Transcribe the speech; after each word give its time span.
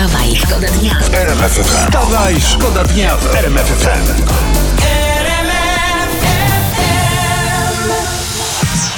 Wstawaj, 0.00 0.36
szkoda 0.36 0.66
dnia. 0.80 0.94
Wstawaj, 1.62 2.40
szkoda 2.40 2.84
dnia 2.84 3.16
w 3.16 3.34
RMF 3.34 3.66
FM. 3.66 4.22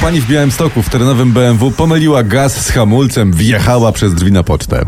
Pani 0.00 0.20
w 0.20 0.26
Białymstoku 0.28 0.82
w 0.82 0.88
terenowym 0.88 1.32
BMW 1.32 1.70
pomyliła 1.70 2.22
gaz 2.22 2.66
z 2.66 2.70
hamulcem, 2.70 3.32
wjechała 3.32 3.92
przez 3.92 4.14
drzwi 4.14 4.32
na 4.32 4.42
pocztę. 4.42 4.84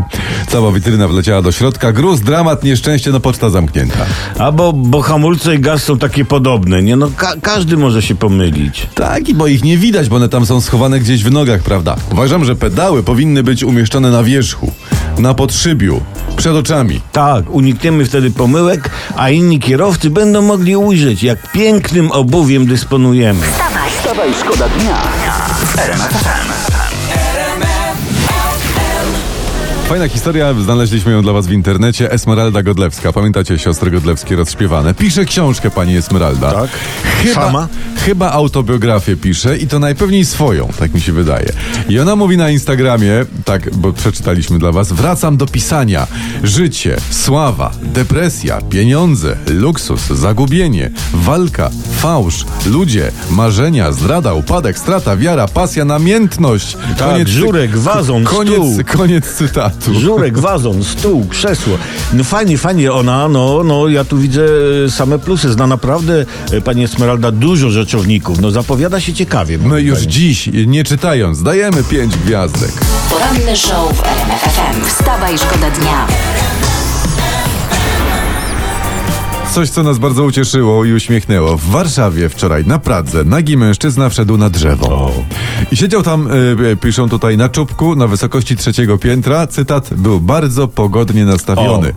Cała 0.48 0.72
witryna 0.72 1.08
wleciała 1.08 1.42
do 1.42 1.52
środka, 1.52 1.92
gruz, 1.92 2.20
dramat, 2.20 2.64
nieszczęście, 2.64 3.10
no 3.10 3.20
poczta 3.20 3.50
zamknięta. 3.50 4.06
A 4.38 4.52
bo, 4.52 4.72
bo 4.72 5.02
hamulce 5.02 5.54
i 5.54 5.58
gaz 5.60 5.82
są 5.82 5.98
takie 5.98 6.24
podobne, 6.24 6.82
nie? 6.82 6.96
No 6.96 7.10
ka- 7.16 7.34
każdy 7.42 7.76
może 7.76 8.02
się 8.02 8.14
pomylić. 8.14 8.86
Tak, 8.94 9.28
i 9.28 9.34
bo 9.34 9.46
ich 9.46 9.64
nie 9.64 9.78
widać, 9.78 10.08
bo 10.08 10.16
one 10.16 10.28
tam 10.28 10.46
są 10.46 10.60
schowane 10.60 11.00
gdzieś 11.00 11.24
w 11.24 11.30
nogach, 11.30 11.60
prawda? 11.62 11.96
Uważam, 12.12 12.44
że 12.44 12.56
pedały 12.56 13.02
powinny 13.02 13.42
być 13.42 13.62
umieszczone 13.64 14.10
na 14.10 14.22
wierzchu, 14.22 14.72
na 15.18 15.34
podszybiu, 15.34 16.00
przed 16.36 16.52
oczami. 16.52 17.00
Tak, 17.12 17.50
unikniemy 17.50 18.04
wtedy 18.04 18.30
pomyłek, 18.30 18.90
a 19.16 19.30
inni 19.30 19.60
kierowcy 19.60 20.10
będą 20.10 20.42
mogli 20.42 20.76
ujrzeć, 20.76 21.22
jak 21.22 21.52
pięknym 21.52 22.12
obuwiem 22.12 22.66
dysponujemy. 22.66 23.46
Wstawaj, 23.46 23.90
Wstawaj, 23.90 24.34
szkoda 24.34 24.68
dnia 24.68 24.96
w 25.64 26.63
Fajna 29.88 30.08
historia, 30.08 30.54
znaleźliśmy 30.54 31.12
ją 31.12 31.22
dla 31.22 31.32
was 31.32 31.46
w 31.46 31.52
internecie. 31.52 32.12
Esmeralda 32.12 32.62
Godlewska, 32.62 33.12
pamiętacie 33.12 33.58
siostry 33.58 33.90
Godlewskie 33.90 34.36
rozśpiewane? 34.36 34.94
Pisze 34.94 35.24
książkę 35.24 35.70
pani 35.70 35.96
Esmeralda. 35.96 36.52
Tak. 36.52 36.70
Chyba, 37.22 37.34
Sama? 37.34 37.68
chyba 37.96 38.30
autobiografię 38.32 39.16
pisze 39.16 39.58
i 39.58 39.66
to 39.66 39.78
najpewniej 39.78 40.24
swoją, 40.24 40.68
tak 40.78 40.94
mi 40.94 41.00
się 41.00 41.12
wydaje. 41.12 41.52
I 41.88 41.98
ona 41.98 42.16
mówi 42.16 42.36
na 42.36 42.50
Instagramie, 42.50 43.12
tak, 43.44 43.76
bo 43.76 43.92
przeczytaliśmy 43.92 44.58
dla 44.58 44.72
was, 44.72 44.92
wracam 44.92 45.36
do 45.36 45.46
pisania. 45.46 46.06
Życie, 46.42 46.96
sława, 47.10 47.70
depresja, 47.82 48.60
pieniądze, 48.60 49.36
luksus, 49.48 50.06
zagubienie, 50.06 50.90
walka, 51.14 51.70
fałsz, 51.96 52.44
ludzie, 52.66 53.12
marzenia, 53.30 53.92
zdrada, 53.92 54.34
upadek, 54.34 54.78
strata, 54.78 55.16
wiara, 55.16 55.48
pasja, 55.48 55.84
namiętność. 55.84 56.76
Tak, 56.98 57.28
żurek, 57.28 57.76
wazon, 57.76 58.24
koniec, 58.24 58.86
koniec 58.96 59.24
cytatu. 59.34 59.73
Żurek, 59.92 60.38
wazon, 60.38 60.84
stół, 60.84 61.26
krzesło. 61.28 61.78
No 62.12 62.24
fajnie, 62.24 62.58
fajnie 62.58 62.92
ona, 62.92 63.28
no, 63.28 63.62
no 63.64 63.88
ja 63.88 64.04
tu 64.04 64.18
widzę 64.18 64.46
e, 64.86 64.90
same 64.90 65.18
plusy. 65.18 65.52
Zna 65.52 65.66
naprawdę 65.66 66.24
e, 66.52 66.60
pani 66.60 66.84
Esmeralda 66.84 67.30
dużo 67.30 67.70
rzeczowników. 67.70 68.40
No 68.40 68.50
zapowiada 68.50 69.00
się 69.00 69.12
ciekawie. 69.12 69.58
No 69.58 69.78
i 69.78 69.84
już 69.84 69.98
zdaniem. 69.98 70.12
dziś, 70.12 70.50
nie 70.66 70.84
czytając, 70.84 71.42
dajemy 71.42 71.84
pięć 71.84 72.16
gwiazdek. 72.16 72.72
poranny 73.10 73.56
show 73.56 73.96
w 73.96 74.02
RMF 74.04 74.40
FM. 74.40 74.84
Wstawaj, 74.88 75.38
szkoda 75.38 75.70
dnia. 75.70 76.06
Coś, 79.54 79.70
co 79.70 79.82
nas 79.82 79.98
bardzo 79.98 80.24
ucieszyło 80.24 80.84
i 80.84 80.92
uśmiechnęło. 80.92 81.56
W 81.56 81.64
Warszawie 81.70 82.28
wczoraj 82.28 82.66
na 82.66 82.78
Pradze 82.78 83.24
nagi 83.24 83.56
mężczyzna 83.56 84.08
wszedł 84.08 84.36
na 84.36 84.50
drzewo. 84.50 85.12
I 85.72 85.76
siedział 85.76 86.02
tam, 86.02 86.28
y, 86.72 86.76
piszą 86.76 87.08
tutaj, 87.08 87.36
na 87.36 87.48
czubku, 87.48 87.96
na 87.96 88.06
wysokości 88.06 88.56
trzeciego 88.56 88.98
piętra. 88.98 89.46
Cytat, 89.46 89.94
był 89.94 90.20
bardzo 90.20 90.68
pogodnie 90.68 91.24
nastawiony. 91.24 91.92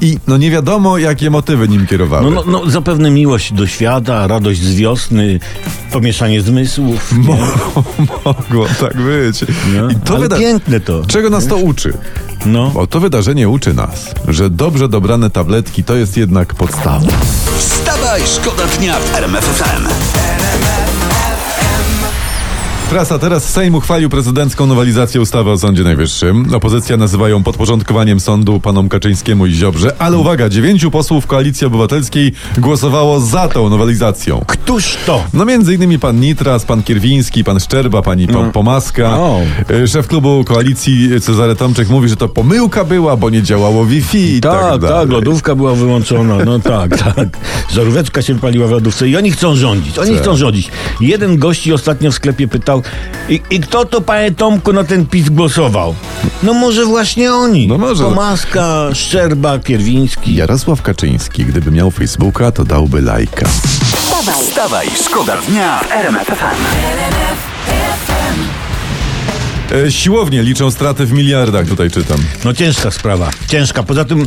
I 0.00 0.18
no 0.26 0.36
nie 0.36 0.50
wiadomo, 0.50 0.98
jakie 0.98 1.30
motywy 1.30 1.68
nim 1.68 1.86
kierowały. 1.86 2.30
No, 2.30 2.42
no, 2.46 2.60
no 2.64 2.70
zapewne 2.70 3.10
miłość 3.10 3.52
do 3.52 3.66
świata, 3.66 4.26
radość 4.26 4.60
z 4.62 4.74
wiosny, 4.74 5.40
pomieszanie 5.92 6.42
zmysłów. 6.42 7.12
Mo- 7.12 7.36
Mogło 8.24 8.66
tak 8.80 8.96
być. 8.96 9.40
No, 9.76 9.90
I 9.90 9.94
to 9.94 10.14
ale 10.14 10.22
wyda- 10.28 10.38
piękne 10.38 10.80
to. 10.80 11.02
Czego 11.06 11.30
nas 11.30 11.46
to 11.46 11.56
uczy? 11.56 11.92
No. 12.46 12.70
Bo 12.70 12.86
to 12.86 13.00
wydarzenie 13.00 13.48
uczy 13.48 13.74
nas, 13.74 14.14
że 14.28 14.50
dobrze 14.50 14.88
dobrane 14.88 15.30
tabletki 15.30 15.84
to 15.84 15.94
jest 15.94 16.16
jednak 16.16 16.54
podstawa. 16.54 17.08
Wstawaj, 17.58 18.22
szkoda 18.26 18.66
dnia 18.66 18.98
w 18.98 19.14
RMF 19.14 19.44
FM. 19.44 20.41
Prasa 22.92 23.18
teraz 23.18 23.50
Sejm 23.50 23.74
uchwalił 23.74 24.10
prezydencką 24.10 24.66
nowelizację 24.66 25.20
ustawy 25.20 25.50
o 25.50 25.58
Sądzie 25.58 25.82
Najwyższym. 25.82 26.54
Opozycja 26.54 26.96
nazywa 26.96 27.28
ją 27.28 27.42
podporządkowaniem 27.42 28.20
sądu 28.20 28.60
panom 28.60 28.88
Kaczyńskiemu 28.88 29.46
i 29.46 29.52
Ziobrze, 29.52 29.94
ale 29.98 30.18
uwaga, 30.18 30.48
dziewięciu 30.48 30.90
posłów 30.90 31.26
Koalicji 31.26 31.66
Obywatelskiej 31.66 32.32
głosowało 32.58 33.20
za 33.20 33.48
tą 33.48 33.68
nowelizacją. 33.70 34.44
Któż 34.46 34.96
to? 35.06 35.24
No 35.34 35.44
między 35.44 35.74
innymi 35.74 35.98
pan 35.98 36.20
Nitras, 36.20 36.64
pan 36.64 36.82
Kierwiński, 36.82 37.44
pan 37.44 37.60
Szczerba, 37.60 38.02
pani 38.02 38.28
po 38.28 38.44
Pomaska. 38.44 39.10
No. 39.10 39.38
Szef 39.86 40.06
klubu 40.06 40.44
koalicji 40.44 41.20
Cezary 41.20 41.56
Tomczyk 41.56 41.88
mówi, 41.88 42.08
że 42.08 42.16
to 42.16 42.28
pomyłka 42.28 42.84
była, 42.84 43.16
bo 43.16 43.30
nie 43.30 43.42
działało 43.42 43.86
Wi-Fi 43.86 44.36
i 44.36 44.40
tak, 44.40 44.60
Tak, 44.60 44.80
dalej. 44.80 44.98
tak, 45.00 45.10
lodówka 45.10 45.54
była 45.54 45.74
wyłączona, 45.74 46.44
no 46.44 46.58
tak, 46.74 46.98
tak. 46.98 47.28
Żaróweczka 47.70 48.22
się 48.22 48.38
paliła 48.38 48.66
w 48.66 48.70
lodówce 48.70 49.08
i 49.08 49.16
oni 49.16 49.30
chcą 49.30 49.56
rządzić, 49.56 49.98
oni 49.98 50.10
Tak. 50.10 50.20
chcą 50.22 50.36
rządzić. 50.36 50.70
Jeden 51.00 51.38
gości 51.38 51.72
ostatnio 51.72 52.10
w 52.10 52.14
sklepie 52.14 52.48
pytał, 52.48 52.81
i, 53.28 53.40
i 53.50 53.60
kto 53.60 53.84
to, 53.84 54.00
panie 54.00 54.32
Tomku, 54.32 54.72
na 54.72 54.84
ten 54.84 55.06
PiS 55.06 55.28
głosował? 55.28 55.94
No 56.42 56.54
może 56.54 56.84
właśnie 56.84 57.34
oni. 57.34 57.68
No 57.68 57.78
może. 57.78 58.04
Pomaska, 58.04 58.88
Szczerba, 58.94 59.58
Kierwiński. 59.58 60.34
Jarosław 60.34 60.82
Kaczyński, 60.82 61.44
gdyby 61.44 61.70
miał 61.70 61.90
Facebooka, 61.90 62.52
to 62.52 62.64
dałby 62.64 63.02
lajka. 63.02 63.46
Wstawaj, 63.46 64.44
Wstawaj, 64.44 64.88
szkoda 65.04 65.36
dnia 65.36 65.78
w 65.78 65.92
RMF 65.92 66.26
FM. 66.26 67.51
E, 69.72 69.90
siłownie 69.92 70.42
liczą 70.42 70.70
straty 70.70 71.06
w 71.06 71.12
miliardach, 71.12 71.66
tutaj 71.66 71.90
czytam. 71.90 72.18
No 72.44 72.54
ciężka 72.54 72.90
sprawa, 72.90 73.30
ciężka. 73.48 73.82
Poza 73.82 74.04
tym 74.04 74.26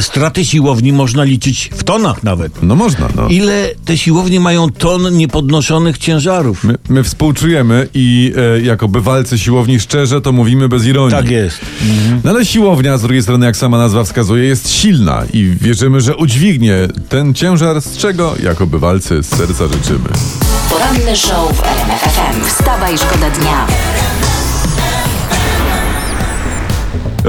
straty 0.00 0.44
siłowni 0.44 0.92
można 0.92 1.24
liczyć 1.24 1.70
w 1.74 1.84
tonach 1.84 2.22
nawet. 2.22 2.62
No 2.62 2.74
można, 2.74 3.08
no. 3.16 3.28
Ile 3.28 3.70
te 3.84 3.98
siłownie 3.98 4.40
mają 4.40 4.70
ton 4.70 5.16
niepodnoszonych 5.16 5.98
ciężarów? 5.98 6.64
My, 6.64 6.74
my 6.88 7.04
współczujemy 7.04 7.88
i 7.94 8.32
e, 8.56 8.60
jako 8.60 8.88
bywalcy 8.88 9.38
siłowni 9.38 9.80
szczerze 9.80 10.20
to 10.20 10.32
mówimy 10.32 10.68
bez 10.68 10.86
ironii. 10.86 11.16
Tak 11.16 11.30
jest. 11.30 11.60
No 12.24 12.30
ale 12.30 12.44
siłownia, 12.44 12.98
z 12.98 13.02
drugiej 13.02 13.22
strony, 13.22 13.46
jak 13.46 13.56
sama 13.56 13.78
nazwa 13.78 14.04
wskazuje, 14.04 14.44
jest 14.44 14.70
silna 14.70 15.22
i 15.32 15.56
wierzymy, 15.60 16.00
że 16.00 16.16
udźwignie 16.16 16.74
ten 17.08 17.34
ciężar, 17.34 17.80
z 17.80 17.96
czego 17.96 18.34
jako 18.42 18.66
bywalcy 18.66 19.22
z 19.22 19.26
serca 19.26 19.68
życzymy. 19.68 20.08
poranny 20.70 21.16
show 21.16 21.56
w 21.56 21.62
RMF 21.64 22.00
FM. 22.00 22.44
Wstawaj, 22.44 22.98
szkoda 22.98 23.30
dnia. 23.30 23.66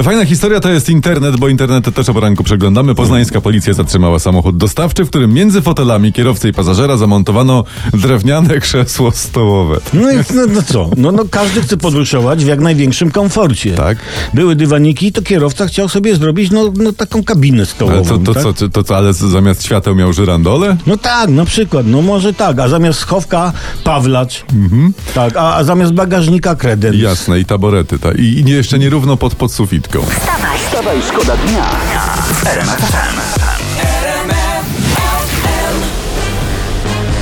Fajna 0.01 0.25
historia 0.25 0.59
to 0.59 0.69
jest 0.69 0.89
internet, 0.89 1.37
bo 1.37 1.49
internet 1.49 1.95
też 1.95 2.09
o 2.09 2.13
poranku 2.13 2.43
przeglądamy. 2.43 2.95
Poznańska 2.95 3.41
policja 3.41 3.73
zatrzymała 3.73 4.19
samochód 4.19 4.57
dostawczy, 4.57 5.05
w 5.05 5.09
którym 5.09 5.33
między 5.33 5.61
fotelami 5.61 6.13
kierowcy 6.13 6.49
i 6.49 6.53
pasażera 6.53 6.97
zamontowano 6.97 7.63
drewniane 7.93 8.59
krzesło 8.59 9.11
stołowe. 9.11 9.77
No 9.93 10.11
i 10.11 10.15
no, 10.15 10.45
no 10.47 10.61
co? 10.61 10.89
No, 10.97 11.11
no 11.11 11.23
każdy 11.31 11.61
chce 11.61 11.77
podróżować 11.77 12.45
w 12.45 12.47
jak 12.47 12.59
największym 12.59 13.11
komforcie. 13.11 13.71
Tak. 13.71 13.97
Były 14.33 14.55
dywaniki, 14.55 15.11
to 15.11 15.21
kierowca 15.21 15.65
chciał 15.65 15.89
sobie 15.89 16.15
zrobić 16.15 16.51
no, 16.51 16.73
no 16.77 16.93
taką 16.93 17.23
kabinę 17.23 17.65
stołową. 17.65 17.97
Ale 17.97 18.05
to, 18.05 18.17
to, 18.17 18.33
tak? 18.33 18.43
co, 18.43 18.53
to, 18.53 18.69
to 18.69 18.83
co, 18.83 18.97
ale 18.97 19.13
zamiast 19.13 19.63
świateł 19.63 19.95
miał 19.95 20.13
żyrandole? 20.13 20.77
No 20.87 20.97
tak, 20.97 21.29
na 21.29 21.45
przykład, 21.45 21.87
no 21.87 22.01
może 22.01 22.33
tak, 22.33 22.59
a 22.59 22.67
zamiast 22.67 22.99
schowka 22.99 23.53
pawlacz, 23.83 24.45
tak, 25.13 25.37
a, 25.37 25.55
a 25.55 25.63
zamiast 25.63 25.93
bagażnika 25.93 26.55
kredens. 26.55 26.97
Jasne, 26.97 27.39
i 27.39 27.45
taborety. 27.45 27.99
Ta. 27.99 28.11
I, 28.11 28.25
I 28.39 28.43
nie, 28.43 28.53
jeszcze 28.53 28.79
nierówno 28.79 29.17
pod, 29.17 29.35
pod 29.35 29.51
sufitką. 29.83 30.05
Wstawaj, 30.57 31.01
szkoda 31.01 31.37
dnia. 31.37 31.69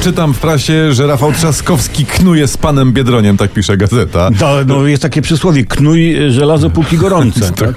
Czytam 0.02 0.34
w 0.34 0.40
prasie, 0.40 0.94
że 0.94 1.08
Rafał 1.08 1.34
Trzaskowski 1.34 2.06
knuje 2.06 2.48
z 2.48 2.58
panem 2.58 2.94
Biedroniem, 2.94 3.38
tak 3.38 3.52
pisze 3.54 3.78
gazeta. 3.78 4.30
To, 4.40 4.58
no, 4.68 4.88
jest 4.88 5.02
takie 5.04 5.22
przysłowie, 5.22 5.66
knuj 5.66 6.16
żelazo 6.30 6.70
póki 6.70 6.98
gorące. 6.98 7.52
tak? 7.62 7.76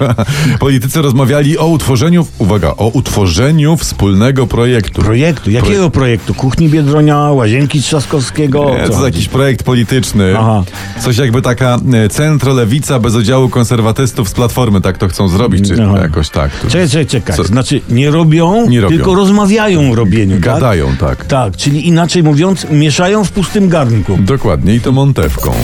Politycy 0.58 1.02
rozmawiali 1.02 1.58
o 1.58 1.66
utworzeniu, 1.66 2.26
uwaga, 2.38 2.68
o 2.76 2.88
utworzeniu 2.88 3.76
wspólnego 3.76 4.46
projektu. 4.46 5.02
Projektu, 5.02 5.50
jakiego 5.50 5.90
projektu? 5.90 6.34
Kuchni 6.34 6.68
Biedronia, 6.68 7.18
Łazienki 7.18 7.82
Trzaskowskiego? 7.82 8.70
Nie, 8.82 8.88
to 8.88 9.06
jakiś 9.06 9.28
projekt 9.28 9.62
polityczny. 9.62 10.34
Aha. 10.38 10.62
Coś 11.00 11.16
jakby 11.18 11.42
taka 11.42 11.78
e, 11.94 12.08
centrolewica 12.08 12.98
bez 12.98 13.14
udziału 13.14 13.48
konserwatystów 13.48 14.28
z 14.28 14.32
Platformy, 14.32 14.80
tak 14.80 14.98
to 14.98 15.08
chcą 15.08 15.28
zrobić, 15.28 15.68
czy 15.68 15.82
Aha. 15.82 15.98
jakoś 16.02 16.30
tak. 16.30 16.50
To 16.60 16.68
Czekaj, 16.68 16.88
czekaj, 16.88 17.06
czekaj. 17.06 17.36
Co? 17.36 17.44
Znaczy 17.44 17.80
nie 17.88 18.10
robią, 18.10 18.66
Nie 18.68 18.80
robią. 18.80 18.96
tylko 18.96 19.14
rozmawiają 19.14 19.92
o 19.92 19.94
robieniu. 19.94 20.32
tak? 20.34 20.40
Gadają, 20.40 20.96
tak. 20.96 21.24
Tak, 21.24 21.56
czyli 21.56 21.88
inaczej 21.88 22.13
mówiąc, 22.22 22.66
mieszają 22.70 23.24
w 23.24 23.30
pustym 23.30 23.68
garnku. 23.68 24.16
Dokładnie, 24.20 24.74
i 24.74 24.80
to 24.80 24.92
montewką. 24.92 25.54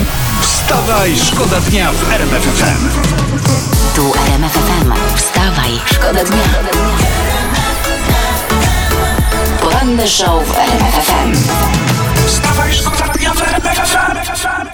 Wstawaj, 0.41 1.17
szkoda 1.17 1.61
dnia 1.61 1.93
w 1.93 2.13
RMF 2.13 2.43
FM. 2.43 2.89
tu 3.97 4.13
RMF 4.27 4.53
FM. 4.53 4.93
Wstawaj, 5.17 5.71
szkoda 5.93 6.25
dnia. 6.25 6.43
Poranny 9.61 10.09
show 10.09 10.47
w 10.47 10.59
RMF 10.59 10.95
FM. 10.95 11.33
Wstawaj, 12.27 12.75
szkoda 12.75 13.13
dnia 13.13 13.35
w 13.35 13.43
RMF 13.43 13.79
FM. 13.79 14.70